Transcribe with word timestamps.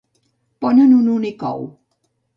Ponen 0.65 0.95
un 1.01 1.11
únic 1.19 1.47
ou. 1.53 1.61